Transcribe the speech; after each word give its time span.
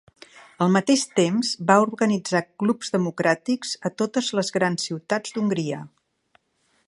Al 0.65 0.69
mateix 0.75 1.01
temps, 1.19 1.49
va 1.71 1.75
organitzar 1.83 2.41
clubs 2.63 2.91
democràtics 2.97 3.75
a 3.89 3.93
totes 4.03 4.33
les 4.39 4.53
grans 4.59 4.87
ciutats 4.89 5.35
d'Hongria. 5.37 5.83